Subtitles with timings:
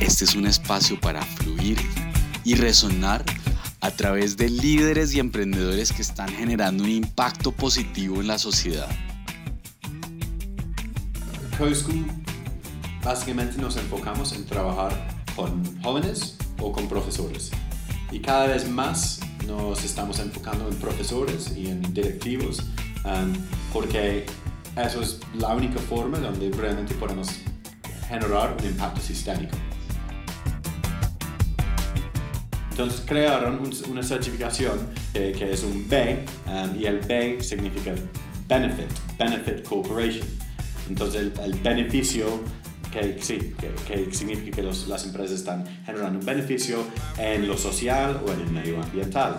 [0.00, 1.78] Este es un espacio para fluir
[2.44, 3.24] y resonar
[3.80, 8.88] a través de líderes y emprendedores que están generando un impacto positivo en la sociedad.
[11.56, 12.04] CoSchool
[13.02, 14.92] básicamente nos enfocamos en trabajar
[15.34, 17.50] con jóvenes o con profesores.
[18.12, 22.60] Y cada vez más nos estamos enfocando en profesores y en directivos
[23.04, 23.32] um,
[23.72, 24.26] porque
[24.76, 27.28] eso es la única forma donde realmente podemos
[28.08, 29.56] generar un impacto sistémico.
[32.78, 34.78] Entonces crearon una certificación
[35.14, 37.94] que, es un B um, y el B significa
[38.46, 40.26] Benefit, Benefit Corporation.
[40.86, 42.26] Entonces el, beneficio
[42.92, 43.54] que, sí,
[43.88, 46.84] que, significa que las empresas están generando un beneficio
[47.16, 49.38] en lo social o en el medio ambiental.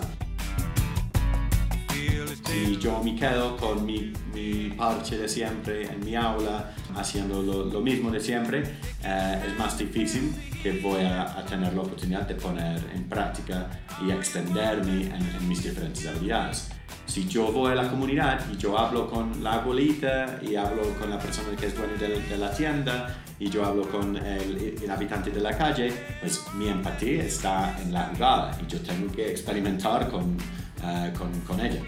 [2.52, 7.80] Y yo me quedo con mi, mi parche de siempre en mi aula, haciendo lo,
[7.80, 8.62] mismo de siempre,
[9.04, 13.68] eh, es más difícil que voy a, tener la oportunidad de poner en práctica
[14.04, 16.70] y extenderme en, mis diferentes habilidades
[17.06, 21.08] si yo voy a la comunidad y yo hablo con la abuelita y hablo con
[21.08, 25.30] la persona que es dueño de, la tienda y yo hablo con el, el, habitante
[25.30, 30.10] de la calle, pues mi empatía está en la jugada y yo tengo que experimentar
[30.10, 30.36] con,
[30.82, 31.80] uh, con, con, ella.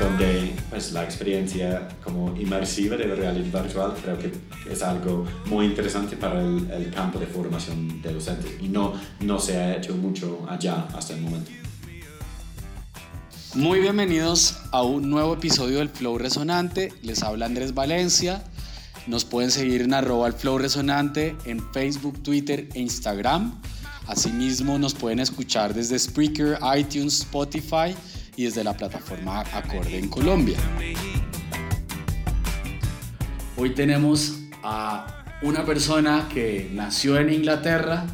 [0.00, 4.32] Donde pues, la experiencia como inmersiva de la realidad virtual creo que
[4.70, 9.38] es algo muy interesante para el, el campo de formación de docentes y no, no
[9.38, 11.50] se ha hecho mucho allá hasta el momento.
[13.54, 16.92] Muy bienvenidos a un nuevo episodio del Flow Resonante.
[17.02, 18.42] Les habla Andrés Valencia.
[19.06, 23.60] Nos pueden seguir en arroba el Flow Resonante en Facebook, Twitter e Instagram.
[24.08, 27.94] Asimismo nos pueden escuchar desde Spreaker, iTunes, Spotify
[28.36, 30.58] y desde la plataforma Acorde en Colombia.
[33.56, 38.06] Hoy tenemos a una persona que nació en Inglaterra,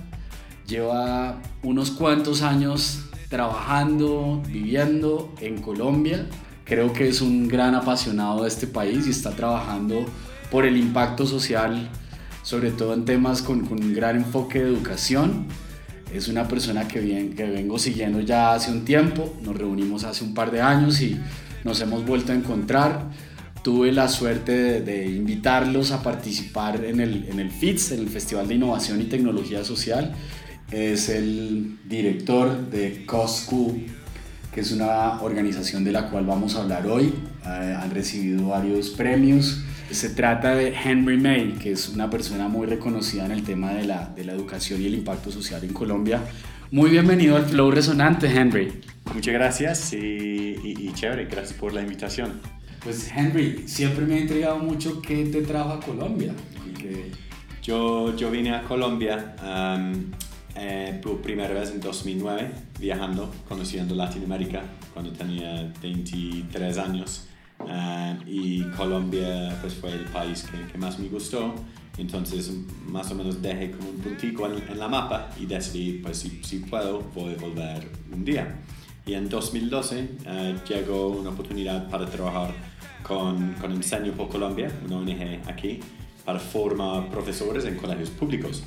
[0.67, 6.27] lleva unos cuantos años trabajando, viviendo en Colombia.
[6.65, 10.05] Creo que es un gran apasionado de este país y está trabajando
[10.51, 11.89] por el impacto social,
[12.43, 15.47] sobre todo en temas con, un gran enfoque de educación.
[16.13, 20.25] Es una persona que, bien, que vengo siguiendo ya hace un tiempo, nos reunimos hace
[20.25, 21.19] un par de años y
[21.65, 23.11] nos hemos vuelto a encontrar.
[23.63, 28.49] Tuve la suerte de, invitarlos a participar en el, en el FITS, en el Festival
[28.49, 30.15] de Innovación y Tecnología Social,
[30.71, 33.77] es el director de COSCU,
[34.55, 37.13] que es una organización de la cual vamos a hablar hoy.
[37.45, 39.63] Eh, han recibido varios premios.
[39.91, 43.85] Se trata de Henry May, que es una persona muy reconocida en el tema de
[43.85, 46.23] la, de la educación y el impacto social en Colombia.
[46.71, 48.73] Muy bienvenido al Flow Resonante, Henry.
[49.13, 52.41] Muchas gracias y, y, chévere, gracias por la invitación.
[52.85, 56.33] Pues Henry, siempre me ha intrigado mucho qué te trajo a Colombia.
[57.61, 59.35] Yo, yo vine a Colombia
[60.55, 62.49] eh, por primera vez en 2009
[62.79, 64.63] viajando, conociendo Latinoamérica
[64.95, 67.27] cuando tenía 23 años.
[67.69, 71.55] Eh, y Colombia pues fue el país que, más me gustó.
[71.99, 72.53] Entonces
[72.87, 76.61] más o menos dejé como un puntico en, la mapa y decidí pues si, si,
[76.61, 78.57] puedo voy a volver un día.
[79.07, 82.53] Y en 2012 eh, llegó una oportunidad para trabajar
[83.03, 85.81] con, con Enseño por Colombia, una ONG aquí,
[86.25, 88.63] para formar profesores en colegios públicos.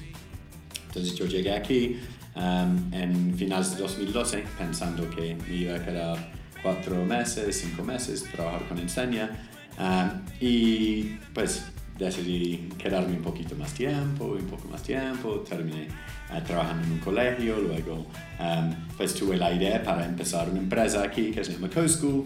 [0.87, 1.97] Entonces yo llegué aquí
[2.35, 6.31] um, en finales de 2012 pensando que me iba a quedar
[6.63, 9.29] cuatro meses, cinco meses, trabajar con Enseña
[9.77, 11.65] um, y pues
[11.99, 15.87] decidí quedarme un poquito más tiempo, un poco más tiempo, terminé
[16.35, 18.07] uh, trabajando en un colegio, luego
[18.39, 22.25] um, pues tuve la idea para empezar una empresa aquí que se llama CoSchool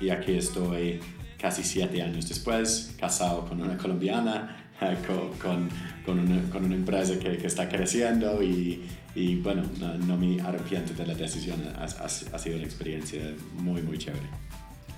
[0.00, 1.00] y aquí estoy
[1.36, 4.56] casi siete años después, casado con una colombiana,
[5.06, 5.32] con,
[6.04, 8.82] con, una, con, una, empresa que, que está creciendo y,
[9.14, 13.20] y bueno, no, no, me arrepiento de la decisión, ha, ha, ha, sido una experiencia
[13.58, 14.26] muy, muy chévere.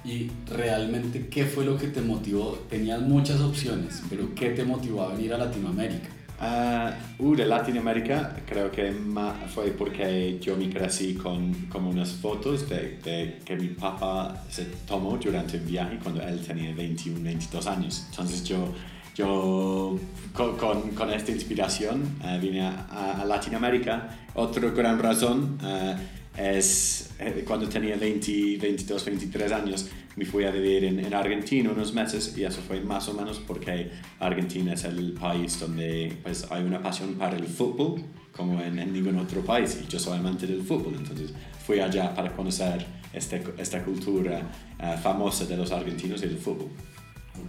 [0.04, 2.58] ¿Y realmente qué fue lo que te motivó?
[2.68, 6.08] Tenías muchas opciones, pero ¿qué te motivó a venir a Latinoamérica?
[6.40, 8.92] Uh, uh, de Latinoamérica creo que
[9.54, 14.64] fue porque yo me crecí con, con unas fotos de, de, que mi papá se
[14.84, 18.06] tomó durante un viaje cuando él tenía 21, 22 años.
[18.10, 18.74] Entonces yo
[19.14, 19.98] yo
[20.32, 20.56] con,
[20.94, 24.18] con, esta inspiración uh, vine a, a, Latinoamérica.
[24.34, 30.50] Otra gran razón uh, es eh, cuando tenía 20, 22, 23 años, me fui a
[30.50, 34.84] vivir en, en, Argentina unos meses y eso fue más o menos porque Argentina es
[34.84, 39.42] el país donde pues, hay una pasión para el fútbol como en, en ningún otro
[39.42, 41.32] país y yo soy amante del fútbol, entonces
[41.66, 44.50] fui allá para conocer este, esta cultura
[44.80, 46.70] uh, famosa de los argentinos y el fútbol.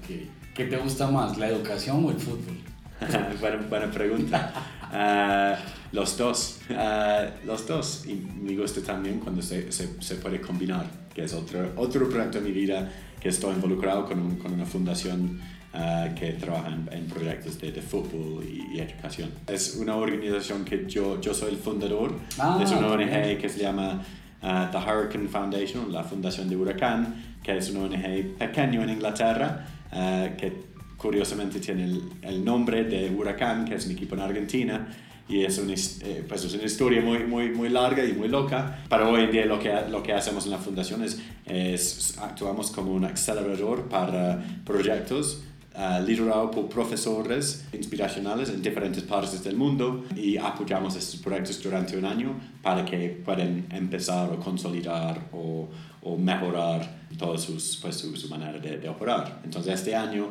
[0.04, 0.43] Okay.
[0.54, 2.58] ¿Qué te gusta más, la educación o el fútbol?
[3.42, 4.54] buena, buena, pregunta.
[4.94, 8.06] Uh, los dos, uh, los dos.
[8.06, 12.40] Y me gusta también cuando se, se, se, puede combinar, que es otro, otro proyecto
[12.40, 12.88] de mi vida
[13.20, 15.42] que estoy involucrado con, un, con una fundación
[15.74, 19.32] uh, que trabaja en, en proyectos de, de fútbol y, y, educación.
[19.48, 23.60] Es una organización que yo, yo soy el fundador, ah, es una ONG que se
[23.60, 24.04] llama
[24.40, 30.74] The Hurricane Foundation, la Fundación de Huracán, que es una ONG pequeña en Inglaterra, que
[30.98, 34.88] curiosamente tiene el, el, nombre de Huracán, que es un equipo en Argentina,
[35.28, 38.84] y es, un, eh, pues es una historia muy, muy, muy larga y muy loca.
[38.90, 42.72] Para hoy en día lo que, lo que hacemos en la fundación es, es actuamos
[42.72, 45.42] como un acelerador para proyectos
[45.76, 51.98] uh, liderado por profesores inspiracionales en diferentes partes del mundo y apoyamos estos proyectos durante
[51.98, 55.70] un año para que puedan empezar o consolidar o,
[56.04, 59.42] o mejorar toda sus, pues, su, su manera de, de operar.
[59.44, 60.30] Entonces este año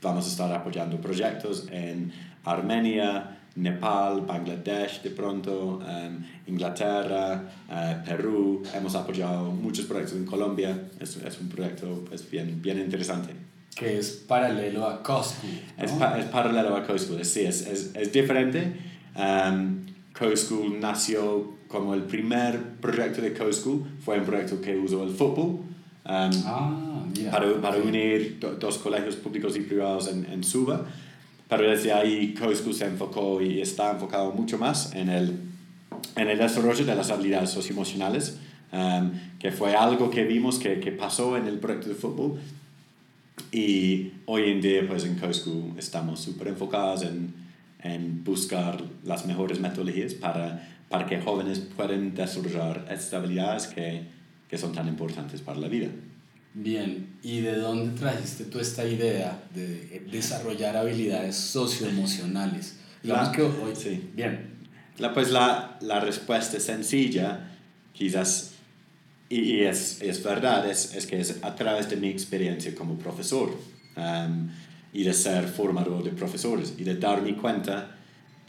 [0.00, 2.12] vamos a estar apoyando proyectos en
[2.44, 8.62] Armenia, Nepal, Bangladesh de pronto, um, Inglaterra, uh, Perú.
[8.74, 10.88] Hemos apoyado muchos proyectos en Colombia.
[11.00, 13.34] Es, es un proyecto pues, bien, bien interesante.
[13.74, 15.50] Que es paralelo a CoSchool.
[15.76, 15.84] ¿no?
[15.84, 18.72] Es, pa es, paralelo a CoSchool, sí, es, es, es diferente.
[19.16, 19.86] Um,
[20.16, 25.60] CoSchool nació como el primer proyecto de CoSchool, fue un proyecto que usó el fútbol.
[26.04, 26.90] Um, ah
[27.30, 30.86] para, para unir dos colegios públicos y privados en, en Suba.
[31.48, 35.36] Pero desde ahí CoSchool se enfocó y está enfocado mucho más en el,
[36.16, 38.38] en el desarrollo de las habilidades socioemocionales,
[38.72, 42.38] um, que fue algo que vimos que, que pasó en el proyecto de fútbol.
[43.50, 47.34] Y hoy en día, pues en CoSchool estamos súper enfocados en,
[47.82, 54.02] en buscar las mejores metodologías para, para que jóvenes puedan desarrollar estas habilidades que,
[54.48, 55.88] que son tan importantes para la vida.
[56.52, 62.76] Bien, ¿y de dónde trajiste tú esta idea de desarrollar habilidades socioemocionales?
[63.04, 64.10] Digamos la, que hoy, sí.
[64.14, 64.58] Bien.
[64.98, 67.52] La, pues la, la respuesta sencilla,
[67.92, 68.54] quizás,
[69.28, 72.98] y, y es, es, verdad, es, es, que es a través de mi experiencia como
[72.98, 73.56] profesor
[73.96, 74.48] um,
[74.92, 77.96] y de ser formador de profesores y de darme cuenta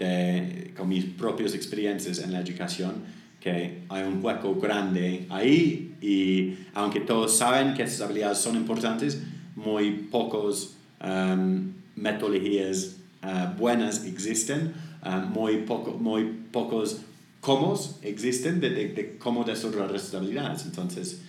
[0.02, 2.94] de, con mis propias experiencias en la educación
[3.40, 9.22] que hay un hueco grande ahí y aunque todos saben que esas habilidades son importantes,
[9.56, 17.02] muy pocos um, metodologías uh, buenas existen, uh, muy, poco, muy pocos
[17.40, 20.66] cómo existen de, de, de, cómo desarrollar esas habilidades.
[20.66, 21.22] Entonces,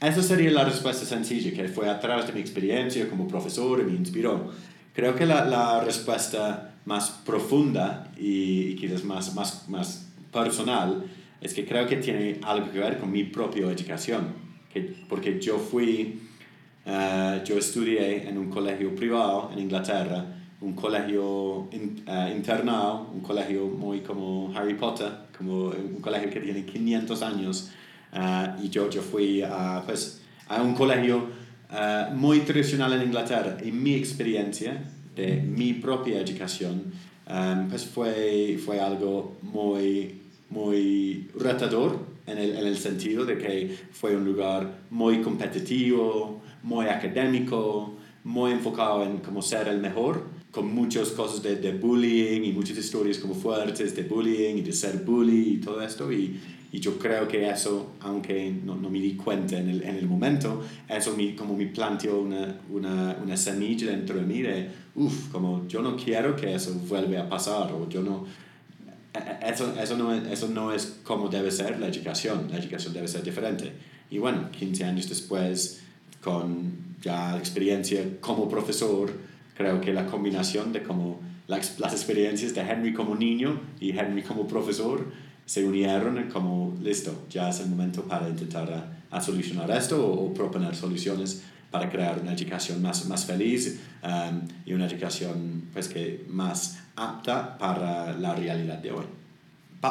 [0.00, 3.84] esa sería la respuesta sencilla, que fue a través de mi experiencia como profesor y
[3.84, 4.50] me inspiró.
[4.94, 11.04] Creo que la, la respuesta más profunda y, y quizás más, más, más personal
[11.44, 14.32] es que creo que tiene algo que ver con mi propia educación,
[14.72, 16.20] que, porque yo fui,
[16.86, 20.24] uh, yo estudié en un colegio privado en Inglaterra,
[20.62, 21.68] un colegio uh,
[22.34, 27.70] internado, un colegio muy como Harry Potter, como un colegio que tiene 500 años,
[28.14, 31.44] uh, y yo, yo fui a, pues, a un colegio
[32.14, 34.80] muy tradicional en Inglaterra, y mi experiencia
[35.14, 36.92] de mi propia educación,
[37.28, 40.20] um, pues fue, fue algo muy
[40.54, 46.86] muy retador en el, en el sentido de que fue un lugar muy competitivo, muy
[46.86, 52.52] académico, muy enfocado en cómo ser el mejor, con muchas cosas de, de, bullying y
[52.52, 56.10] muchas historias como fuertes de bullying y de ser bully y todo esto.
[56.12, 56.40] Y,
[56.74, 60.08] y yo creo que eso, aunque no, no me di cuenta en el, en el
[60.08, 65.30] momento, eso me, como me planteó una, una, una semilla dentro de mí de, uff,
[65.30, 68.26] como yo no quiero que eso vuelva a pasar o yo no,
[69.40, 73.06] eso, eso, no es, eso no es como debe ser la educación, la educación debe
[73.06, 73.72] ser diferente.
[74.10, 75.80] Y bueno, 15 años después,
[76.24, 79.12] con ya experiencia como profesor,
[79.56, 84.22] creo que la combinación de como las, las experiencias de Henry como niño y Henry
[84.22, 85.06] como profesor
[85.46, 90.26] se unieron como, listo, ya es el momento para intentar a, a solucionar esto o,
[90.26, 95.88] o, proponer soluciones para crear una educación más, más feliz um, y una educación pues,
[95.88, 99.04] que más apta para la realidad de hoy.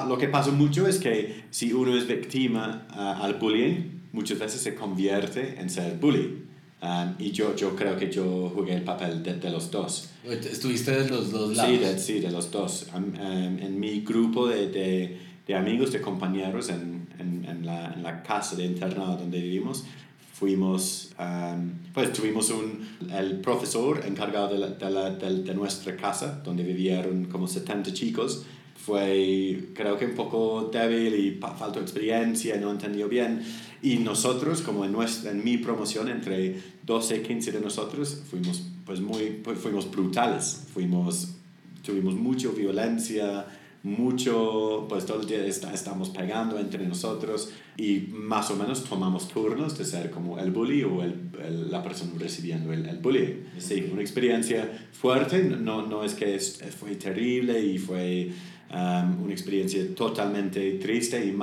[0.08, 4.62] Lo que pasa mucho es que si uno es víctima uh, al bullying, muchas veces
[4.62, 6.44] se convierte en ser bully.
[6.82, 10.10] Um, y yo, yo creo que yo jugué el papel de, de los dos.
[10.26, 11.72] ¿Estuviste de los dos lados?
[11.72, 12.88] Sí, de, sí, de los dos.
[12.94, 18.04] Um, en mi grupo de, de, de, amigos, de compañeros en, en, en, la, en,
[18.04, 19.86] la, casa de internado donde vivimos,
[20.34, 25.96] fuimos, um, pues tuvimos un, el profesor encargado de, la, de, la, de, de, nuestra
[25.96, 28.46] casa, donde vivieron como 70 chicos,
[28.76, 33.42] fue creo que un poco débil y faltó experiencia, no entendió bien.
[33.82, 38.64] Y nosotros, como en, nuestra, en mi promoción, entre 12 y 15 de nosotros, fuimos,
[38.86, 41.36] pues muy, pues fuimos brutales, fuimos
[41.84, 43.46] tuvimos mucha violencia,
[43.84, 49.78] mucho, pues todo el día estamos pegando entre nosotros y más o menos tomamos turnos
[49.78, 53.44] de ser como el bully o el, la persona recibiendo el, el bullying.
[53.58, 58.32] Sí, una experiencia fuerte, no, no es que fue terrible y fue
[58.72, 61.38] um, una experiencia totalmente triste y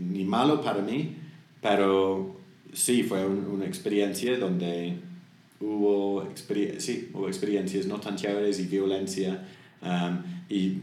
[0.00, 1.16] ni malo para mí,
[1.60, 2.36] pero
[2.72, 4.94] sí fue una experiencia donde
[5.58, 6.28] hubo,
[6.78, 9.44] sí, hubo experiencias no tan chéveres y violencia
[9.82, 10.18] um,
[10.48, 10.78] y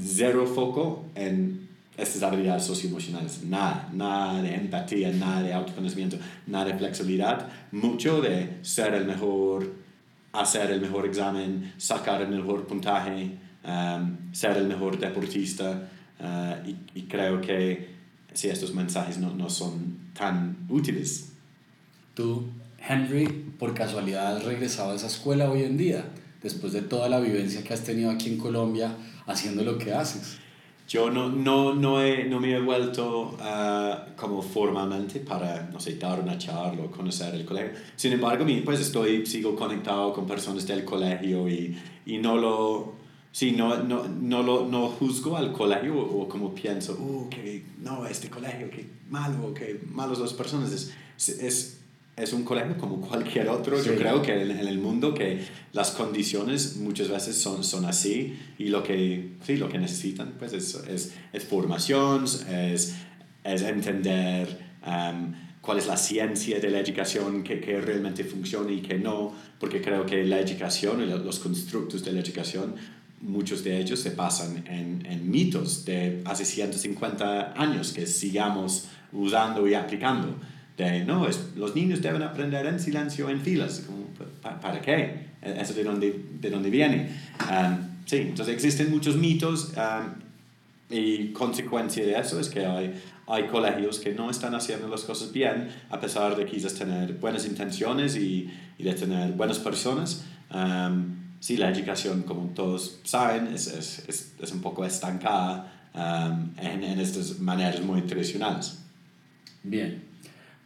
[0.00, 6.74] cero foco en estas habilidades socioemocionales, nada, nada de empatía, nada de autoconocimiento, nada de
[6.74, 9.72] flexibilidad, mucho de ser el mejor,
[10.32, 13.32] hacer el mejor examen, sacar el mejor puntaje,
[13.64, 15.88] um, ser el mejor deportista.
[16.18, 17.88] Uh, y, y, creo que
[18.32, 21.32] si estos mensajes no, no son tan útiles.
[22.14, 22.46] Tú,
[22.78, 23.26] Henry,
[23.58, 26.04] por casualidad has regresado a esa escuela hoy en día,
[26.40, 28.94] después de toda la vivencia que has tenido aquí en Colombia
[29.26, 30.38] haciendo lo que haces.
[30.88, 35.96] Yo no, no, no, he, no me he vuelto uh, como formalmente para, no sé,
[35.96, 37.72] dar una charla o conocer el colegio.
[37.96, 42.94] Sin embargo, pues estoy, sigo conectado con personas del colegio y, y no lo,
[43.30, 48.04] sí, no, no, no, lo, no juzgo al colegio o, como pienso, uh, que no,
[48.04, 50.72] este colegio, qué malo, qué malos las personas.
[50.72, 50.92] Es,
[51.28, 51.81] es,
[52.16, 53.82] es un colegio como cualquier otro.
[53.82, 55.40] Yo creo que en, el mundo que
[55.72, 60.52] las condiciones muchas veces son, son así y lo que, sí, lo que necesitan pues
[60.52, 62.94] es, es, es formación, es,
[63.44, 68.82] es entender um, cuál es la ciencia de la educación que, que realmente funciona y
[68.82, 72.74] que no, porque creo que la educación y los constructos de la educación
[73.22, 79.66] muchos de ellos se basan en, en mitos de hace 150 años que sigamos usando
[79.68, 80.36] y aplicando
[81.06, 83.82] no, es, los niños deben aprender en silencio, en filas.
[84.42, 85.26] ¿Para qué?
[85.42, 87.10] ¿Eso de dónde, de dónde viene?
[87.50, 90.14] Um, sí, entonces existen muchos mitos um,
[90.88, 92.94] y consecuencia de eso es que hay,
[93.26, 97.46] hay colegios que no están haciendo las cosas bien a pesar de quizás tener buenas
[97.46, 100.24] intenciones y, y de tener buenas personas.
[100.54, 106.84] Um, sí, la educación, como todos saben, es, es, es, es un poco estancada en,
[106.84, 108.78] en estas maneras muy tradicionales.
[109.62, 110.02] Bien,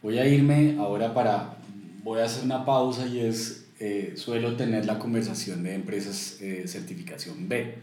[0.01, 1.57] Voy a irme ahora para,
[2.03, 6.65] voy a hacer una pausa y es, eh, suelo tener la conversación de empresas eh,
[6.67, 7.75] certificación B.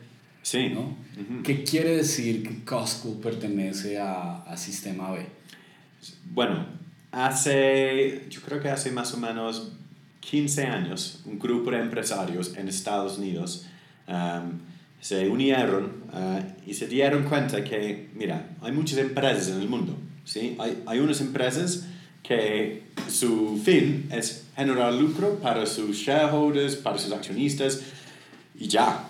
[0.43, 0.69] Sí.
[0.69, 0.95] ¿no?
[1.43, 5.27] ¿Qué quiere decir que Costco pertenece a, a Sistema B?
[6.33, 6.67] Bueno,
[7.11, 9.73] hace, yo creo que hace más o menos
[10.21, 13.67] 15 años, un grupo de empresarios en Estados Unidos
[14.09, 14.59] um,
[15.01, 19.97] se unieron uh, y se dieron cuenta que, mira, hay muchas empresas en el mundo,
[20.25, 20.57] ¿sí?
[20.59, 21.87] Hay, hay unas empresas
[22.25, 27.83] que su fin es generar lucro para sus shareholders, para sus accionistas
[28.59, 29.09] y ya.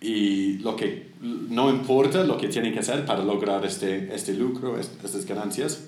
[0.00, 4.78] Y lo que no importa lo que tienen que hacer para lograr este, este lucro,
[4.78, 5.84] estas ganancias,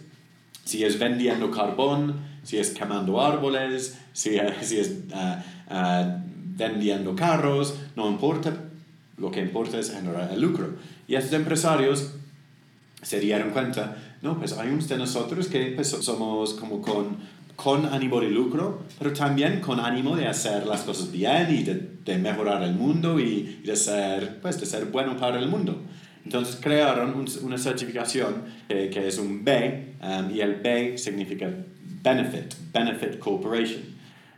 [0.64, 6.23] si es vendiendo carbón, si es quemando árboles, si, si es uh,
[6.56, 8.54] vendiendo carros, no importa,
[9.16, 10.76] lo que importa es generar el lucro.
[11.09, 12.12] Y estos empresarios
[13.02, 17.18] se dieron cuenta no, pues hay unos de nosotros que pues, somos como con,
[17.54, 21.90] con ánimo de lucro, pero también con ánimo de hacer las cosas bien y de,
[22.04, 25.80] de mejorar el mundo y, de, ser, pues, de ser bueno para el mundo.
[26.24, 31.48] Entonces crearon una certificación que, que, es un B um, y el B significa
[32.02, 33.82] Benefit, Benefit Corporation.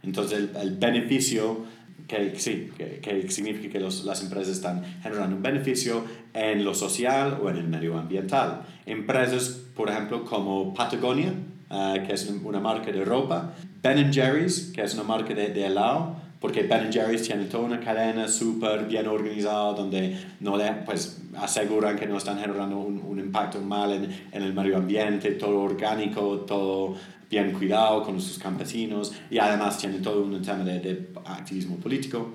[0.03, 1.65] Entonces el beneficio
[2.09, 6.75] que, sí, que, que significa que los, las empresas están generando un beneficio en lo
[6.75, 8.63] social o en el medio ambiental.
[8.87, 11.33] Empresas, por ejemplo, como Patagonia,
[11.71, 15.67] uh, que es una marca de ropa, Ben Jerry's, que es una marca de, de
[15.67, 21.23] helado, porque Ben Jerry's tiene toda una cadena súper bien organizada donde no de, pues,
[21.37, 26.41] aseguran que no están generando un, un impacto mal en, el medio ambiente, todo orgánico,
[26.41, 26.97] todo
[27.31, 32.33] bien cuidado con sus campesinos y además tiene todo un tema de activismo político.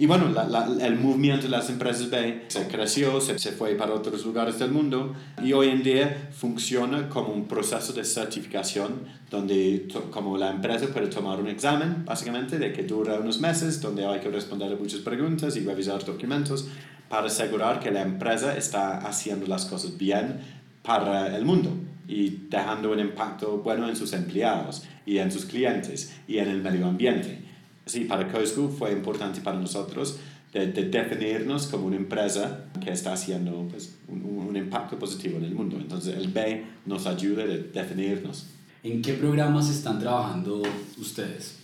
[0.00, 3.74] Y bueno, la, la, el movimiento de las empresas B se creció, se, se, fue
[3.74, 5.14] para otros lugares del mundo
[5.44, 11.08] y hoy en día funciona como un proceso de certificación donde como la empresa puede
[11.08, 15.00] tomar un examen, básicamente, de que dura unos meses, donde hay que responder a muchas
[15.00, 16.66] preguntas y revisar documentos
[17.10, 20.40] para asegurar que la empresa está haciendo las cosas bien
[20.82, 21.74] para el mundo
[22.08, 26.62] y dejando un impacto bueno en sus empleados y en sus clientes y en el
[26.62, 27.49] medio ambiente.
[27.86, 30.18] Sí, para Costco fue importante para nosotros
[30.52, 35.44] de, de, definirnos como una empresa que está haciendo pues, un, un, impacto positivo en
[35.44, 35.76] el mundo.
[35.78, 38.46] Entonces el B nos ayuda a de definirnos.
[38.82, 40.62] ¿En qué programas están trabajando
[40.98, 41.56] ustedes?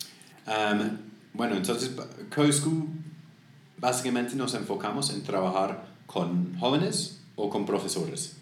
[0.46, 0.98] Um,
[1.32, 1.92] bueno, entonces
[2.34, 2.86] Costco
[3.78, 8.36] básicamente nos enfocamos en trabajar con jóvenes o con profesores.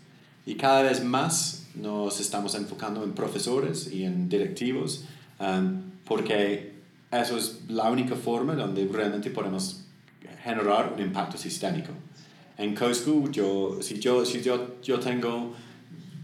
[0.46, 5.04] Y cada vez más nos estamos enfocando en profesores y en directivos,
[5.40, 6.73] um, porque
[7.20, 9.84] eso es la única forma donde realmente podemos
[10.42, 11.90] generar un impacto sistémico.
[12.56, 15.54] En CoSchool, yo, si, yo, si yo, yo tengo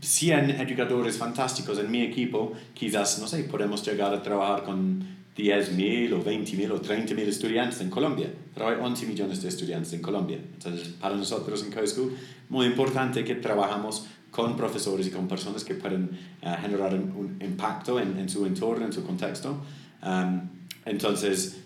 [0.01, 5.01] 100 educadores fantásticos en mi equipo, quizás, no sé, podemos llegar a trabajar con
[5.37, 10.03] 10.000 o 20.000 o 30.000 estudiantes en Colombia, pero hay 11 millones de estudiantes en
[10.03, 10.39] Colombia.
[10.39, 12.17] Entonces, para nosotros en CoSchool,
[12.49, 16.11] muy importante que trabajamos con profesores y con personas que pueden
[16.43, 19.61] eh, generar un, impacto en, en, su entorno, en su contexto.
[20.03, 21.61] Um, entonces,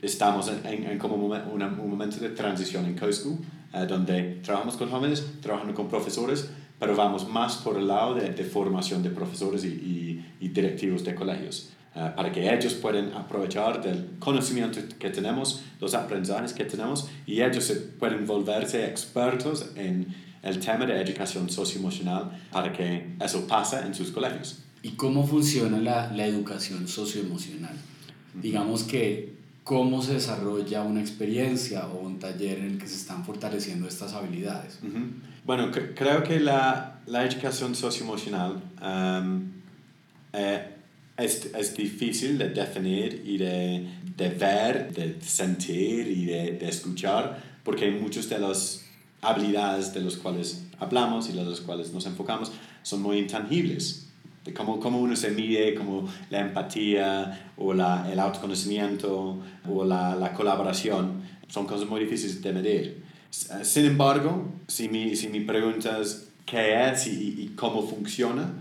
[0.00, 3.38] estamos en, en, como un momento de transición en CoSchool,
[3.74, 8.30] uh, donde trabajamos con jóvenes, trabajando con profesores, pero vamos más por el lado de,
[8.30, 11.70] de formación de profesores y, y, y directivos de colegios.
[11.94, 17.42] Uh, para que ellos puedan aprovechar del conocimiento que tenemos, los aprendizajes que tenemos, y
[17.42, 20.06] ellos se pueden volverse expertos en
[20.42, 24.60] el tema de educación socioemocional para que eso pase en sus colegios.
[24.82, 27.76] ¿Y cómo funciona la, la educación socioemocional?
[28.34, 29.32] Digamos que
[29.64, 34.12] cómo se desarrolla una experiencia o un taller en el que se están fortaleciendo estas
[34.12, 34.80] habilidades.
[35.44, 39.52] Bueno, creo que la, la educación socioemocional um,
[40.32, 40.68] eh,
[41.16, 47.40] es, es, difícil de definir y de, de ver, de sentir y de, de escuchar,
[47.62, 48.84] porque muchos de las
[49.20, 52.50] habilidades de las cuales hablamos y de las cuales nos enfocamos
[52.82, 54.11] son muy intangibles
[54.44, 60.16] de cómo, cómo uno se mide, como la empatía o la, el autoconocimiento o la,
[60.16, 63.02] la, colaboración, son cosas muy difíciles de medir.
[63.30, 68.52] Sin embargo, si mi, si mi pregunta es qué es y, y cómo funciona,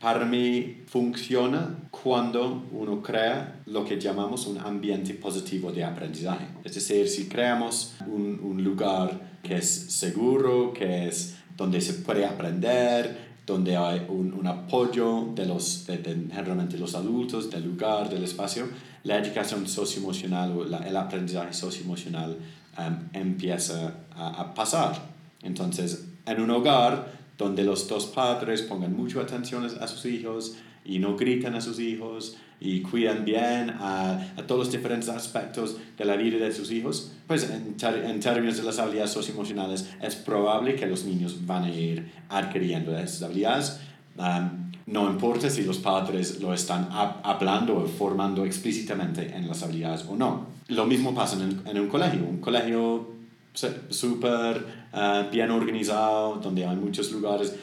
[0.00, 6.46] para mí funciona cuando uno crea lo que llamamos un ambiente positivo de aprendizaje.
[6.64, 12.24] Es decir, si creamos un, un lugar que es seguro, que es donde se puede
[12.24, 18.24] aprender, donde hay un, un apoyo de los, de, generalmente los adultos, del lugar, del
[18.24, 18.68] espacio,
[19.04, 22.36] la educación socioemocional o el aprendizaje socioemocional
[22.78, 25.00] um, empieza a, a, pasar.
[25.42, 30.56] Entonces, en un hogar donde los dos padres pongan mucha atención a sus hijos
[30.90, 35.76] y no gritan a sus hijos, y cuidan bien a, a, todos los diferentes aspectos
[35.96, 40.16] de la vida de sus hijos, pues en, en, términos de las habilidades socioemocionales es
[40.16, 43.80] probable que los niños van a ir adquiriendo esas habilidades.
[44.18, 50.04] Um, no importa si los padres lo están hablando o formando explícitamente en las habilidades
[50.06, 50.48] o no.
[50.68, 52.26] Lo mismo pasa en, en un colegio.
[52.28, 53.20] Un colegio
[53.54, 57.54] súper uh, bien organizado, donde hay muchos lugares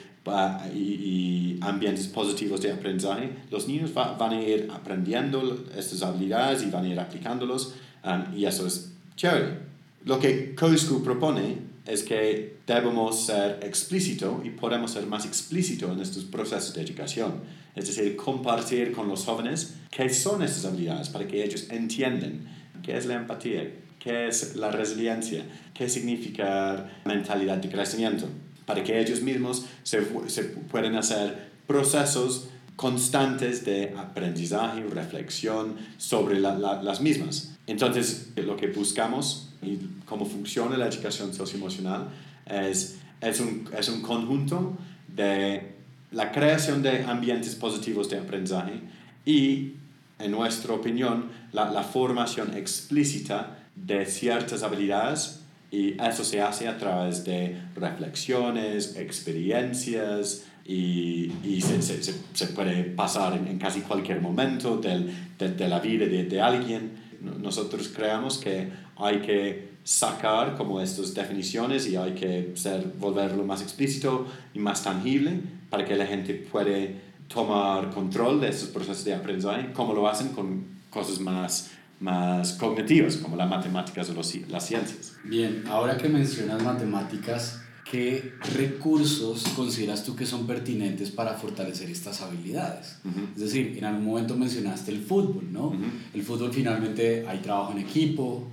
[0.74, 6.86] y, ambientes positivos de aprendizaje, los niños van a ir aprendiendo estas habilidades y van
[6.86, 7.74] a ir aplicándolos
[8.06, 9.58] um, y eso es chévere.
[10.06, 16.00] Lo que CoSchool propone es que debemos ser explícito y podemos ser más explícito en
[16.00, 17.42] estos procesos de educación.
[17.76, 22.48] Es decir, compartir con los jóvenes qué son estas habilidades para que ellos entiendan
[22.84, 28.28] qué es la empatía, qué es la resiliencia, qué significa mentalidad de crecimiento
[28.68, 37.02] para que ellos mismos se, se puedan hacer procesos constantes de aprendizaje reflexión sobre las
[37.02, 37.56] mismas.
[37.66, 42.10] Entonces, lo que buscamos y cómo funciona la educación socioemocional
[42.46, 44.78] es, es, un, es un conjunto
[45.08, 45.76] de
[46.12, 48.80] la creación de ambientes positivos de aprendizaje
[49.26, 49.74] y,
[50.20, 56.78] en nuestra opinión, la, la formación explícita de ciertas habilidades y eso se hace a
[56.78, 62.02] través de reflexiones, experiencias y, y se, se,
[62.34, 66.92] se, puede pasar en, casi cualquier momento del, de, de, la vida de, de alguien.
[67.22, 73.62] Nosotros creemos que hay que sacar como estas definiciones y hay que ser, volverlo más
[73.62, 76.96] explícito y más tangible para que la gente puede
[77.28, 83.18] tomar control de esos procesos de aprendizaje, como lo hacen con cosas más más cognitivas,
[83.18, 85.14] como las matemáticas o los, las ciencias.
[85.24, 92.22] Bien, ahora que mencionas matemáticas, ¿qué recursos consideras tú que son pertinentes para fortalecer estas
[92.22, 93.00] habilidades?
[93.36, 95.74] Es decir, en algún momento mencionaste el fútbol, ¿no?
[96.14, 98.48] El fútbol finalmente hay trabajo en equipo,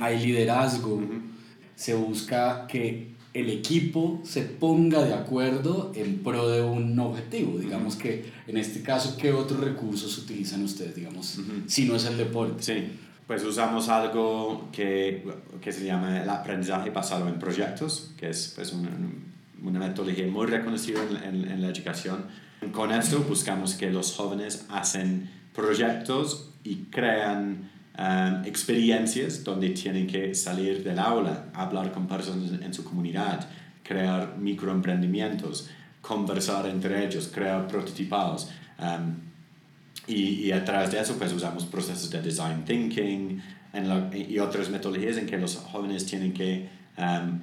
[0.00, 1.02] hay liderazgo,
[1.74, 7.58] se busca que el equipo se ponga de acuerdo en pro de un objetivo.
[7.58, 12.18] Digamos que en este caso, ¿qué otros recursos utilizan ustedes, digamos, si no es el
[12.18, 12.62] deporte?
[12.62, 12.88] Sí,
[13.26, 15.24] pues usamos algo que,
[15.62, 18.90] que se llama el aprendizaje basado en proyectos, que es pues, una,
[19.62, 22.26] una metodología muy reconocida en, en, la educación.
[22.72, 30.34] Con esto buscamos que los jóvenes hacen proyectos y crean um, experiencias donde tienen que
[30.34, 33.46] salir del aula, hablar con personas en su comunidad,
[33.82, 35.68] crear microemprendimientos,
[36.00, 38.50] conversar entre ellos, crear prototipados.
[38.78, 39.16] Um,
[40.06, 43.40] y, y, a través de eso pues usamos procesos de design thinking
[44.12, 47.40] y otras metodologías en que los jóvenes tienen que, um,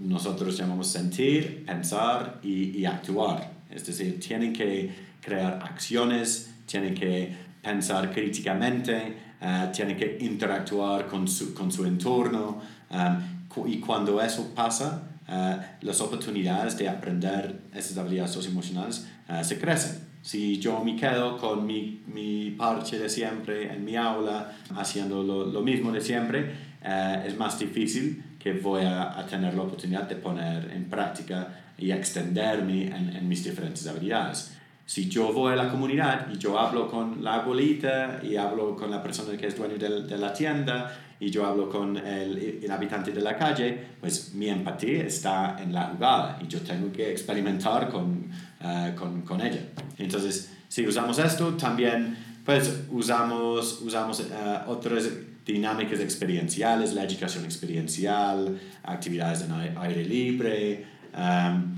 [0.00, 3.52] nosotros llamamos sentir, pensar y, y actuar.
[3.70, 7.32] Es decir, tienen que crear acciones, tienen que
[7.62, 14.52] pensar críticamente, uh, tienen que interactuar con su, con su entorno um, y cuando eso
[14.54, 20.08] pasa, uh, las oportunidades de aprender esas habilidades socioemocionales uh, se crecen.
[20.22, 25.46] Si yo me quedo con mi, mi parche de siempre en mi aula, haciendo lo,
[25.46, 30.16] lo mismo de siempre, es más difícil que voy a, a, tener la oportunidad de
[30.16, 31.48] poner en práctica
[31.78, 34.59] y extenderme en, en mis diferentes habilidades
[34.90, 38.90] si yo voy a la comunidad y yo hablo con la abuelita y hablo con
[38.90, 42.68] la persona que es dueño de, de la tienda y yo hablo con el, el,
[42.72, 47.08] habitante de la calle, pues mi empatía está en la jugada y yo tengo que
[47.08, 48.32] experimentar con,
[48.64, 49.60] uh, con, con, ella.
[49.96, 55.08] Entonces, si usamos esto, también pues usamos, usamos uh, otras
[55.46, 60.84] dinámicas experienciales, la educación experiencial, actividades en aire libre.
[61.16, 61.76] Um,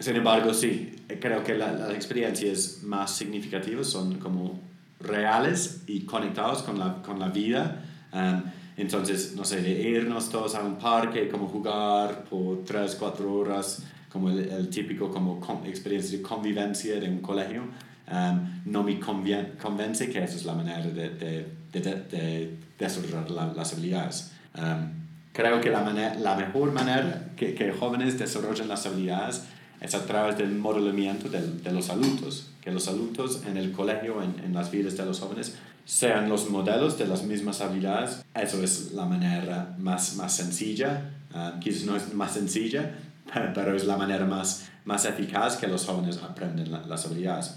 [0.00, 4.60] sin embargo, sí, creo que las experiencias más significativas son como
[5.00, 7.82] reales y conectados con la, con la vida.
[8.12, 8.42] Um,
[8.76, 14.30] entonces, no sé, irnos todos a un parque, como jugar por 3, 4 horas, como
[14.30, 17.62] el, típico como experiencia de convivencia de un colegio,
[18.10, 23.72] um, no me convence que esa es la manera de, de, de, de desarrollar las
[23.72, 24.32] habilidades.
[24.56, 24.90] Um,
[25.32, 25.82] creo que la,
[26.18, 29.44] la mejor manera que, que jóvenes desarrollen las habilidades
[29.82, 34.22] es a través del modelamiento de, de, los adultos, que los adultos en el colegio,
[34.22, 38.24] en, en, las vidas de los jóvenes, sean los modelos de las mismas habilidades.
[38.32, 42.94] Eso es la manera más, más sencilla, uh, quizás no es más sencilla,
[43.54, 47.56] pero es la manera más, más eficaz que los jóvenes aprenden la, las habilidades.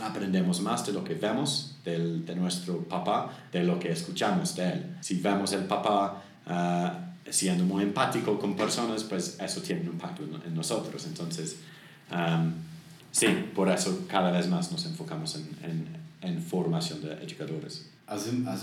[0.00, 4.72] Aprendemos más de lo que vemos del, de nuestro papá, de lo que escuchamos de
[4.72, 4.96] él.
[5.00, 10.22] Si vemos el papá uh, siendo muy empático con personas, pues eso tiene un impacto
[10.22, 11.06] en, nosotros.
[11.06, 11.56] Entonces,
[13.10, 15.88] sí, por eso cada vez más nos enfocamos en, en,
[16.22, 17.88] en formación de educadores.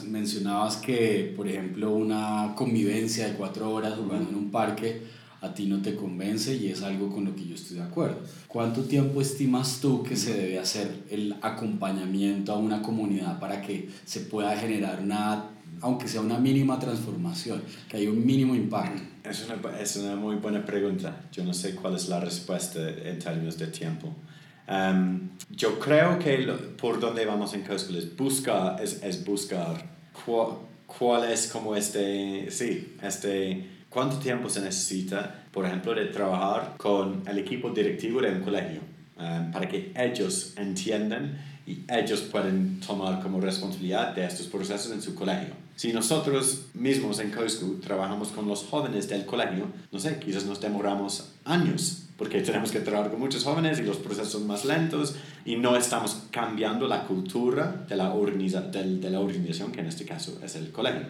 [0.05, 5.01] mencionabas que, por ejemplo, una convivencia de cuatro horas jugando en un parque
[5.41, 8.17] a ti no te convence y es algo con lo que yo estoy de acuerdo.
[8.47, 13.89] ¿Cuánto tiempo estimas tú que se debe hacer el acompañamiento a una comunidad para que
[14.05, 15.45] se pueda generar una
[15.81, 19.01] aunque sea una mínima transformación, que haya un mínimo impacto?
[19.23, 21.27] Es una, es una muy buena pregunta.
[21.31, 24.13] Yo no sé cuál es la respuesta en términos de tiempo.
[24.67, 26.39] Um, yo creo que
[26.79, 29.89] por donde vamos en Cosco es, buscar, es, es buscar
[30.25, 36.75] cuál, cuál, es como este, sí, este, cuánto tiempo se necesita, por ejemplo, de trabajar
[36.77, 38.81] con el equipo directivo de un colegio
[39.17, 45.01] um, para que ellos entiendan y ellos pueden tomar como responsabilidad de estos procesos en
[45.01, 45.53] su colegio.
[45.75, 50.61] Si nosotros mismos en COSCU trabajamos con los jóvenes del colegio, no sé, quizás nos
[50.61, 55.15] demoramos años porque tenemos que trabajar con muchos jóvenes y los procesos son más lentos
[55.45, 59.87] y no estamos cambiando la cultura de la, organiza de, de la organización, que en
[59.87, 61.05] este caso es el colegio.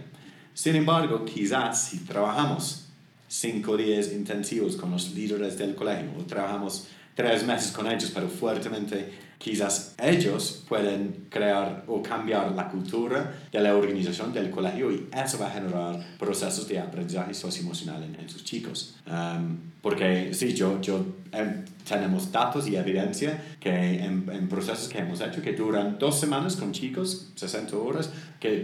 [0.54, 2.88] Sin embargo, quizás si trabajamos
[3.28, 8.28] cinco días intensivos con los líderes del colegio o trabajamos tres meses con ellos, pero
[8.28, 15.08] fuertemente quizás ellos pueden crear o cambiar la cultura de la organización del colegio y
[15.16, 18.96] eso va a generar procesos de aprendizaje socioemocional en, en sus chicos.
[19.08, 24.98] Um, porque sí, yo, yo em, tenemos datos y evidencia que en, en, procesos que
[24.98, 28.58] hemos hecho que duran dos semanas con chicos, 60 horas, que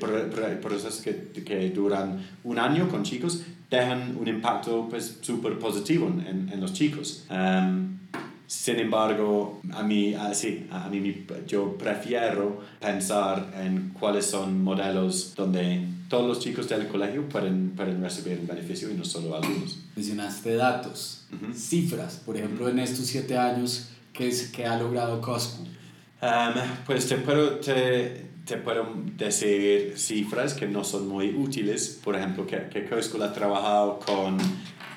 [0.62, 6.50] procesos que, que duran un año con chicos, dejan un impacto pues súper positivo en,
[6.52, 7.26] en, los chicos.
[7.30, 8.00] Um,
[8.54, 15.86] sin embargo, a mí, sí, a mí yo prefiero pensar en cuáles son modelos donde
[16.08, 19.80] todos los chicos del colegio pueden, pueden recibir un beneficio y no solo algunos.
[19.96, 25.63] Mencionaste datos, cifras, por ejemplo, en estos siete años, ¿qué, es, qué ha logrado Costco?
[26.22, 26.54] Um,
[26.86, 28.88] pues te puedo, te, te puedo
[29.18, 32.00] decir cifras que no son muy útiles.
[32.04, 34.38] Por ejemplo, que, que Costco ha trabajado con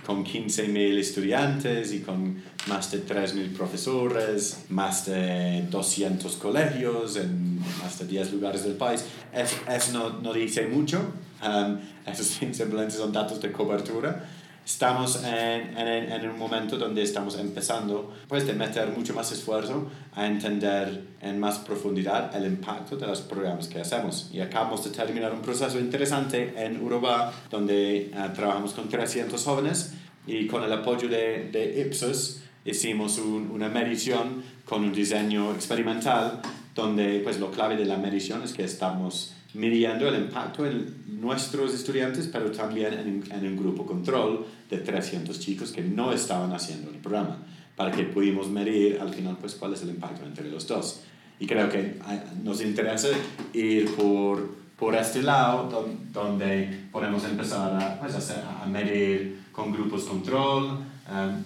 [0.06, 7.98] con 15.000 estudiantes y con más de 3.000 profesores, más de 200 colegios en más
[7.98, 9.04] de 10 lugares del país.
[9.32, 11.00] Eso, no, no, dice mucho,
[11.42, 14.24] um, esos simplemente son datos de cobertura.
[14.66, 19.88] Estamos en, en, en, un momento donde estamos empezando pues de meter mucho más esfuerzo
[20.12, 24.28] a entender en más profundidad el impacto de los programas que hacemos.
[24.32, 29.92] Y acabamos de terminar un proceso interesante en Uruguay donde uh, trabajamos con 300 jóvenes
[30.26, 36.40] y con el apoyo de, de Ipsos hicimos un, una medición con un diseño experimental
[36.74, 41.74] donde pues lo clave de la medición es que estamos midiendo el impacto en nuestros
[41.74, 46.90] estudiantes, pero también en, en, un grupo control de 300 chicos que no estaban haciendo
[46.90, 47.38] el programa,
[47.74, 51.00] para que pudimos medir al final pues cuál es el impacto entre los dos.
[51.38, 51.98] Y creo que
[52.42, 53.08] nos interesa
[53.52, 60.04] ir por, por este lado, donde podemos empezar a, pues, a, a medir con grupos
[60.04, 60.78] control,
[61.10, 61.42] um,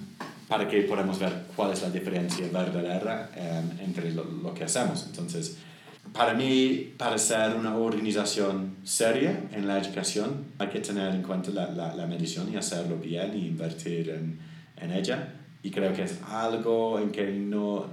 [0.49, 5.07] para que podamos ver cuál es la diferencia verdadera um, entre lo, lo que hacemos.
[5.07, 5.59] Entonces,
[6.13, 11.51] para mí, para ser una organización seria en la educación, hay que tener en cuenta
[11.51, 14.39] la, la, la medición y hacerlo bien y invertir en,
[14.77, 15.35] en, ella.
[15.63, 17.87] Y creo que es algo en que no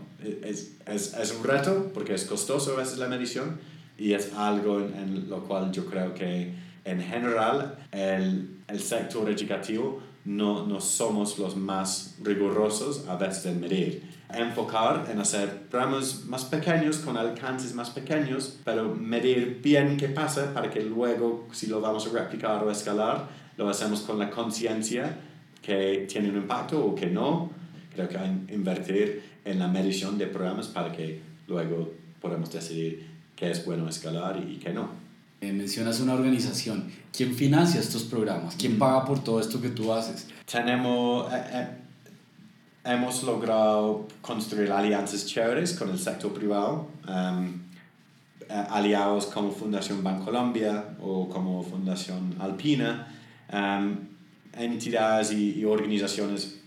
[0.43, 3.59] es, es, es, un reto porque es costoso a veces la medición
[3.97, 6.53] y es algo en, en lo cual yo creo que
[6.85, 13.59] en general el, el sector educativo no, no somos los más rigurosos a veces en
[13.59, 20.09] medir enfocar en hacer programas más pequeños, con alcances más pequeños, pero medir bien qué
[20.09, 24.29] pasa para que luego, si lo vamos a replicar o escalar, lo hacemos con la
[24.29, 25.17] conciencia
[25.61, 27.51] que tiene un impacto o que no.
[27.93, 33.07] Creo que hay que invertir en la medición de programas para que luego podamos decidir
[33.35, 34.89] qué es bueno escalar y, qué no.
[35.39, 36.91] Eh, mencionas una organización.
[37.15, 38.55] ¿Quién financia estos programas?
[38.55, 38.79] ¿Quién mm.
[38.79, 40.27] paga por todo esto que tú haces?
[40.51, 41.31] Tenemos...
[41.31, 41.67] Eh, eh,
[42.87, 47.67] hemos logrado construir alianzas chéveres con el sector privado, um,
[48.49, 53.07] aliados como Fundación Bancolombia o como Fundación Alpina,
[53.51, 53.97] um,
[54.53, 56.59] entidades y, y, organizaciones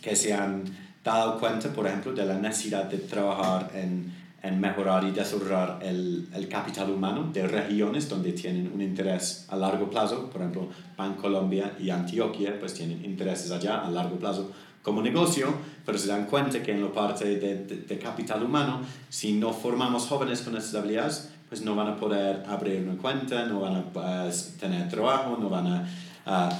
[0.00, 0.64] que se han
[1.04, 6.28] dado cuenta, por ejemplo, de la necesidad de trabajar en, en mejorar y desarrollar el,
[6.34, 11.76] el, capital humano de regiones donde tienen un interés a largo plazo, por ejemplo, Bancolombia
[11.78, 14.50] y Antioquia, pues tienen intereses allá a largo plazo
[14.86, 15.52] como negocio,
[15.84, 20.06] pero se dan cuenta que en la parte de, de, capital humano, si no formamos
[20.06, 23.82] jóvenes con estas habilidades, pues no van a poder abrir una cuenta, no van a
[23.82, 25.88] pues, tener trabajo, no van
[26.24, 26.50] a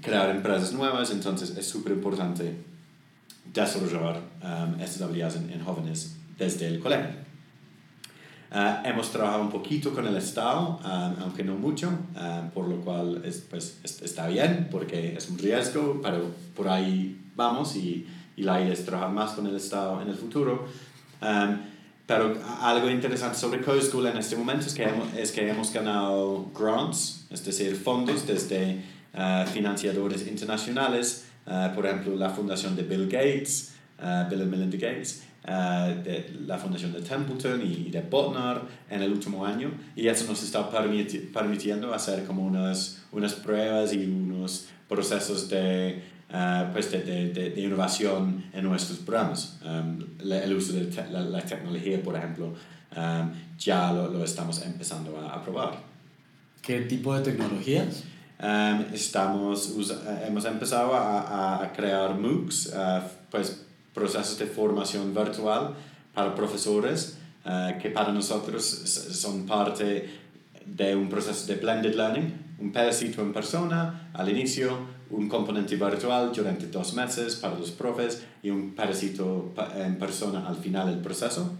[0.00, 2.54] crear empresas nuevas, entonces es súper importante
[3.52, 7.23] desarrollar um, estas habilidades en, en, jóvenes desde el colegio.
[8.54, 12.76] Uh, hemos trabajado un poquito con el Estado, um, aunque no mucho, uh, por lo
[12.82, 18.42] cual es, pues, está bien porque es un riesgo, pero por ahí vamos y, y
[18.44, 20.68] la idea es trabajar más con el Estado en el futuro.
[21.20, 21.62] Um,
[22.06, 25.72] pero algo interesante sobre Code School en este momento es que hemos, es que hemos
[25.72, 32.84] ganado grants, es decir, fondos desde uh, financiadores internacionales, uh, por ejemplo, la fundación de
[32.84, 39.02] Bill Gates, Bill and Melinda Gates, de la fundación de Templeton y de Botnar en
[39.02, 44.06] el último año y eso nos está permiti permitiendo hacer como unas, unas pruebas y
[44.06, 49.58] unos procesos de uh, pues de, de, de, innovación en nuestros programas.
[49.64, 52.54] Um, el uso de te la, la, tecnología, por ejemplo,
[52.96, 55.78] um, ya lo, lo, estamos empezando a, a, probar.
[56.62, 58.04] ¿Qué tipo de tecnologías?
[58.40, 59.74] Um, estamos,
[60.26, 63.63] hemos empezado a, a crear MOOCs, uh, pues
[63.94, 65.74] procesos de formación virtual
[66.12, 70.08] para profesores, uh, que para nosotros son parte
[70.66, 74.78] de un proceso de blended learning, un pedacito en persona al inicio,
[75.10, 80.56] un componente virtual durante dos meses para los profes y un pedacito en persona al
[80.56, 81.52] final del proceso.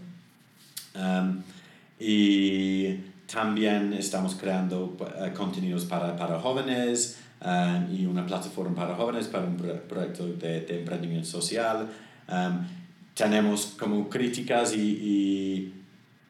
[0.95, 1.41] Um,
[1.99, 2.93] y
[3.31, 9.45] también estamos creando uh, contenidos para, para jóvenes um, y una plataforma para jóvenes para
[9.45, 11.87] un proyecto de, de emprendimiento social.
[12.27, 12.65] Um,
[13.13, 15.73] tenemos como críticas y, y,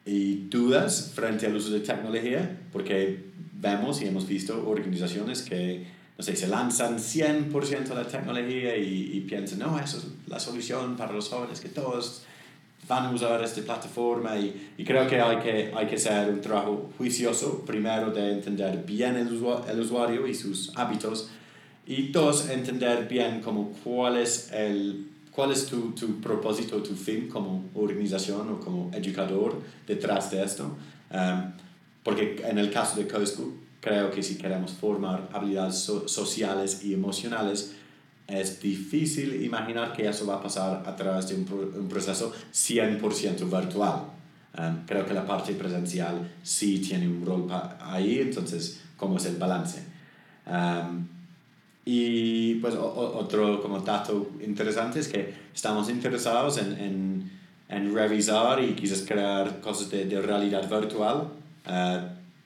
[0.05, 6.23] y dudas frente al uso de tecnología porque vemos y hemos visto organizaciones que no
[6.23, 10.95] sé, se lanzan 100% a la tecnología y, y, piensan, no, eso es la solución
[10.95, 12.23] para los jóvenes, que todos
[12.87, 16.39] van a usar esta plataforma y, y creo que hay, que hay que hacer un
[16.39, 21.29] trabajo juicioso, primero de entender bien el, usuario, el usuario y sus hábitos
[21.85, 27.27] y dos, entender bien como cuál es, el, cuál es tu, tu propósito, tu fin
[27.27, 30.77] como organización o como educador detrás de esto.
[31.11, 31.51] Um,
[32.03, 37.75] porque en el caso de CoSchool, creo que si queremos formar habilidades sociales y emocionales,
[38.27, 43.59] es difícil imaginar que eso va a pasar a través de un, un proceso 100%
[43.61, 44.05] virtual.
[44.57, 47.45] Um, creo que la parte presencial sí tiene un rol
[47.81, 49.83] ahí, entonces, ¿cómo es el balance?
[50.47, 51.14] Um,
[51.87, 57.31] Y pues otro como dato interesante es que estamos interesados en, en,
[57.69, 61.27] en revisar y quizás crear cosas de, de realidad virtual
[61.67, 61.99] uh,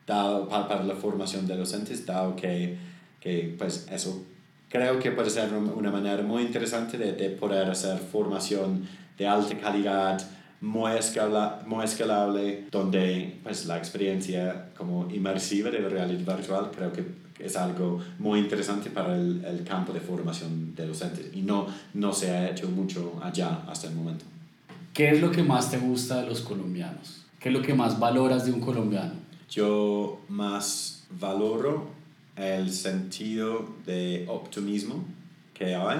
[0.06, 2.78] dado, para, para, la formación de docentes, dado que,
[3.22, 4.26] que pues eso
[4.70, 9.58] creo que puede ser una manera muy interesante de, de poder hacer formación de alta
[9.58, 10.22] calidad,
[10.62, 16.92] muy, escala, muy escalable, donde pues la experiencia como inmersiva de la realidad virtual creo
[16.92, 21.68] que es algo muy interesante para el, el, campo de formación de docentes y no,
[21.94, 24.26] no se ha hecho mucho allá hasta el momento.
[24.94, 27.26] ¿Qué es lo que más te gusta de los colombianos?
[27.40, 29.14] ¿Qué es lo que más valoras de un colombiano?
[29.50, 31.90] Yo más valoro
[32.36, 35.04] el sentido de optimismo
[35.54, 36.00] que hay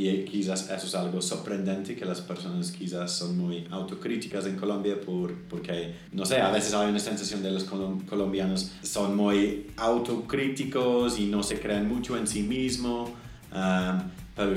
[0.00, 4.98] y quizás eso es algo sorprendente que las personas quizás son muy autocríticas en Colombia
[4.98, 11.18] por, porque, no sé, a veces hay una sensación de los colombianos son muy autocríticos
[11.18, 13.10] y no se creen mucho en sí mismos.
[13.52, 14.00] Um,
[14.34, 14.52] pero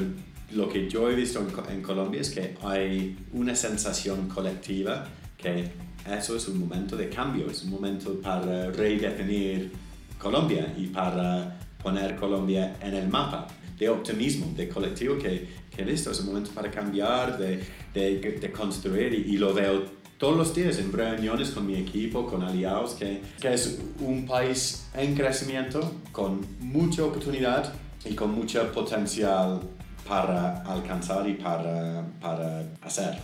[0.54, 5.06] lo que yo he visto en, en Colombia es que hay una sensación colectiva
[5.38, 5.72] que
[6.10, 9.74] eso es un momento de cambio, es un momento para redefinir
[10.18, 13.46] Colombia y para poner Colombia en el mapa
[13.78, 18.52] de optimismo, de colectivo, que, que listo, es un momento para cambiar, de, de, de
[18.52, 19.84] construir y, lo veo
[20.18, 24.88] todos los días en reuniones con mi equipo, con aliados, que, que es un país
[24.94, 27.74] en crecimiento, con mucha oportunidad
[28.06, 29.62] y con mucho potencial
[30.08, 33.18] para alcanzar y para, para hacer.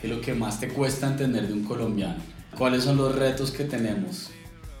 [0.00, 2.16] ¿Qué es lo que más te cuesta entender de un colombiano?
[2.56, 4.30] ¿Cuáles son los retos que tenemos?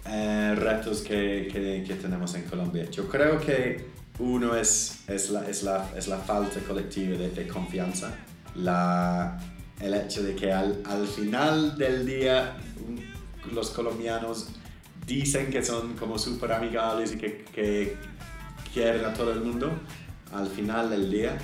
[0.06, 2.88] Eh, retos que, que, que, tenemos en Colombia.
[2.90, 3.86] Yo creo que
[4.18, 8.14] uno es, es, la, es, la, es la falta colectiva de, confianza,
[8.54, 9.38] la,
[9.80, 12.56] el hecho de que al, al final del día
[13.52, 14.48] los colombianos
[15.06, 17.96] dicen que son como súper amigables y que, que
[18.72, 19.70] quieren a todo el mundo,
[20.32, 21.36] al final del día,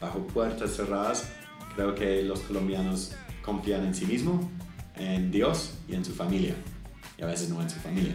[0.00, 1.30] bajo puertas cerradas,
[1.74, 3.12] creo que los colombianos
[3.42, 4.44] confían en sí mismos,
[4.96, 6.54] en Dios y en su familia,
[7.16, 8.14] y a veces no en su familia.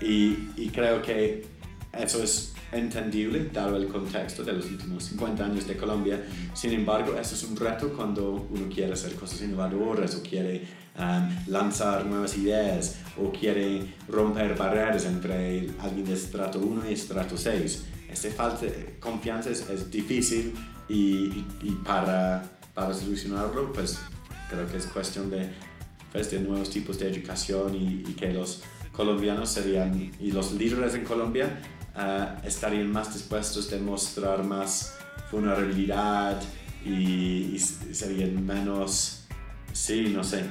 [0.00, 1.46] Y, y creo que
[1.92, 6.24] eso es entendible dado el contexto de los últimos 50 años de Colombia.
[6.54, 10.62] Sin embargo, eso es un reto cuando uno quiere hacer cosas innovadoras o quiere
[10.98, 17.36] um, lanzar nuevas ideas o quiere romper barreras entre alguien de estrato 1 y estrato
[17.36, 17.84] 6.
[18.10, 20.54] Esta falta de confianza es, es difícil
[20.88, 22.42] y, y, para,
[22.74, 24.00] para solucionarlo, pues
[24.48, 25.48] creo que es cuestión de,
[26.12, 30.94] pues, de nuevos tipos de educación y, y que los colombianos serían, y los líderes
[30.94, 31.60] en Colombia
[32.00, 34.94] uh, estarían más dispuestos a mostrar más
[35.30, 36.40] vulnerabilidad
[36.84, 39.24] y, y, serían menos,
[39.72, 40.44] sí, no sé,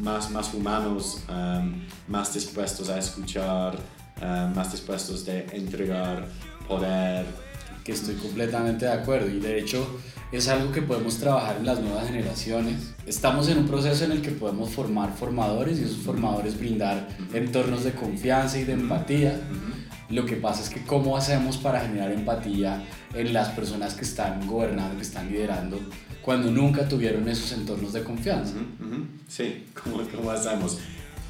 [0.00, 3.76] más, más humanos, um, más dispuestos a escuchar,
[4.22, 6.26] uh, más dispuestos de entregar
[6.68, 7.26] poder.
[7.84, 9.86] Que estoy completamente de acuerdo y de hecho
[10.32, 12.94] es algo que podemos trabajar en las nuevas generaciones.
[13.06, 17.84] Estamos en un proceso en el que podemos formar formadores y esos formadores brindar entornos
[17.84, 19.40] de confianza y de empatía.
[20.08, 24.46] Lo que pasa es que cómo hacemos para generar empatía en las personas que están
[24.46, 25.80] gobernando, que están liderando,
[26.22, 28.54] cuando nunca tuvieron esos entornos de confianza.
[29.28, 30.78] Sí, ¿cómo, ¿cómo, hacemos?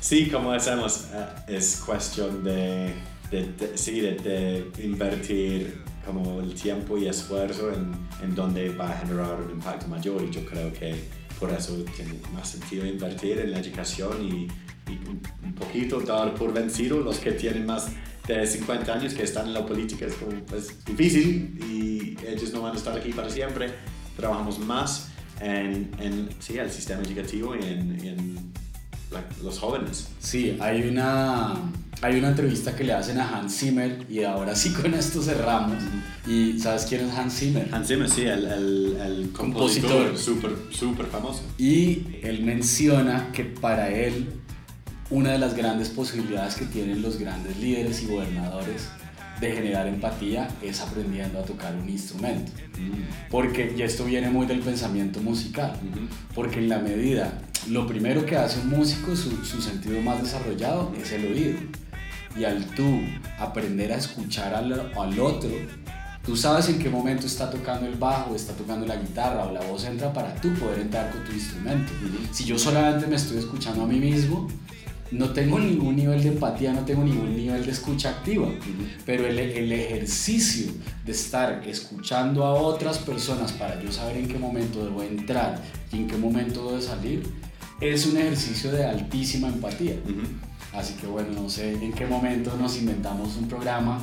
[0.00, 1.08] Sí, ¿cómo hacemos?
[1.12, 2.92] Eh, es cuestión de,
[3.30, 9.40] de, sí, de, invertir como el tiempo y esfuerzo en, en donde va a generar
[9.40, 10.94] un impacto mayor y yo creo que
[11.40, 14.48] por eso tiene más sentido invertir en la educación y
[14.88, 17.88] un poquito dar por vencido los que tienen más
[18.26, 22.62] de 50 años que están en la política es como pues, difícil y ellos no
[22.62, 23.72] van a estar aquí para siempre.
[24.16, 25.08] Trabajamos más
[25.40, 28.52] en, en sí, el sistema educativo y en, en
[29.42, 30.08] los jóvenes.
[30.18, 31.54] Sí, hay una,
[32.02, 35.82] hay una entrevista que le hacen a Hans Zimmer y ahora sí con esto cerramos.
[36.26, 37.68] ¿Y sabes quién es Hans Zimmer?
[37.72, 41.42] Hans Zimmer, sí, el, el, el compositor súper super famoso.
[41.58, 44.28] Y él menciona que para él
[45.10, 48.88] una de las grandes posibilidades que tienen los grandes líderes y gobernadores
[49.40, 52.52] de generar empatía es aprendiendo a tocar un instrumento.
[52.78, 53.30] Mm.
[53.30, 55.78] Porque, y esto viene muy del pensamiento musical,
[56.34, 57.38] porque en la medida,
[57.68, 61.58] lo primero que hace un músico, su, su, sentido más desarrollado, es el oído.
[62.38, 63.00] Y al tú
[63.38, 65.50] aprender a escuchar al, al otro,
[66.24, 69.60] tú sabes en qué momento está tocando el bajo, está tocando la guitarra o la
[69.60, 71.92] voz entra para tú poder entrar con tu instrumento.
[72.32, 74.48] Si yo solamente me estoy escuchando a mí mismo,
[75.10, 78.48] no tengo ningún nivel de empatía, no tengo ningún nivel de escucha activa,
[79.04, 80.72] pero el, el, ejercicio
[81.04, 85.96] de estar escuchando a otras personas para yo saber en qué momento debo entrar y
[85.96, 87.22] en qué momento debo salir,
[87.80, 89.94] es un ejercicio de altísima empatía.
[90.72, 94.00] Así que bueno, no sé en qué momento nos inventamos un programa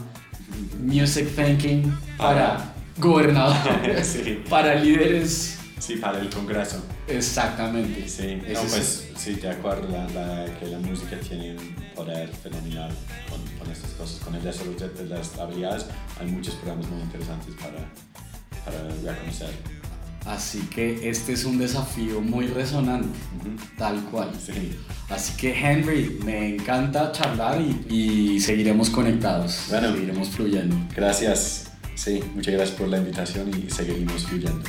[0.82, 4.44] Music Thinking para gobernadores, Sí.
[4.50, 5.60] para líderes.
[5.86, 6.82] Sí, para el Congreso.
[7.08, 8.08] Exactamente.
[8.08, 12.30] Sí, no, es- pues sí, de acuerdo la, la- que la música tiene un poder
[12.30, 12.90] fenomenal
[13.30, 15.86] con, con estas cosas, con el desarrollo de las habilidades.
[16.22, 17.80] Hay muchos programas muy interesantes para,
[18.64, 19.50] para reconocer.
[20.26, 23.10] Así que este es un desafío muy resonante,
[23.42, 23.50] Ujú.
[23.78, 24.30] tal cual.
[24.42, 24.78] Sí.
[25.10, 29.92] Así que Henry, me encanta charlar y, y seguiremos conectados, Bueno.
[29.92, 30.78] seguiremos fluyendo.
[30.96, 31.66] Gracias,
[31.96, 34.64] sí, muchas gracias por la invitación y seguimos fluyendo.